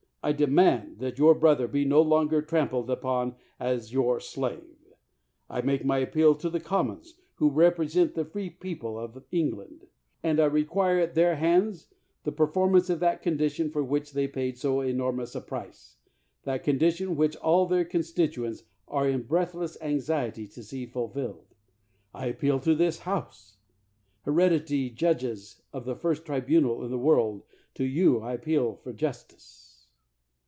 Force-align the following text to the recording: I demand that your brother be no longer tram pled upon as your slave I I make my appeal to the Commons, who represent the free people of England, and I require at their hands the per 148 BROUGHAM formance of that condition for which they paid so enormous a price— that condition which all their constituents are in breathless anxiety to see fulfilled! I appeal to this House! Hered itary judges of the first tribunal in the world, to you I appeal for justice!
I 0.23 0.33
demand 0.33 0.99
that 0.99 1.17
your 1.17 1.33
brother 1.33 1.67
be 1.67 1.83
no 1.83 1.99
longer 2.03 2.43
tram 2.43 2.69
pled 2.69 2.91
upon 2.91 3.37
as 3.59 3.91
your 3.91 4.19
slave 4.19 4.93
I 5.49 5.57
I 5.61 5.61
make 5.63 5.83
my 5.83 5.97
appeal 5.97 6.35
to 6.35 6.47
the 6.47 6.59
Commons, 6.59 7.15
who 7.37 7.49
represent 7.49 8.13
the 8.13 8.23
free 8.23 8.51
people 8.51 8.99
of 8.99 9.23
England, 9.31 9.87
and 10.21 10.39
I 10.39 10.45
require 10.45 10.99
at 10.99 11.15
their 11.15 11.37
hands 11.37 11.87
the 12.23 12.31
per 12.31 12.45
148 12.45 12.53
BROUGHAM 12.53 12.53
formance 12.53 12.93
of 12.93 12.99
that 12.99 13.23
condition 13.23 13.71
for 13.71 13.83
which 13.83 14.11
they 14.13 14.27
paid 14.27 14.59
so 14.59 14.81
enormous 14.81 15.33
a 15.33 15.41
price— 15.41 15.97
that 16.43 16.63
condition 16.63 17.15
which 17.15 17.35
all 17.37 17.65
their 17.65 17.83
constituents 17.83 18.61
are 18.87 19.09
in 19.09 19.23
breathless 19.23 19.75
anxiety 19.81 20.45
to 20.49 20.61
see 20.61 20.85
fulfilled! 20.85 21.55
I 22.13 22.27
appeal 22.27 22.59
to 22.59 22.75
this 22.75 22.99
House! 22.99 23.57
Hered 24.27 24.51
itary 24.59 24.93
judges 24.93 25.63
of 25.73 25.85
the 25.85 25.95
first 25.95 26.25
tribunal 26.27 26.83
in 26.85 26.91
the 26.91 26.99
world, 26.99 27.41
to 27.73 27.83
you 27.85 28.19
I 28.19 28.33
appeal 28.33 28.75
for 28.75 28.93
justice! 28.93 29.69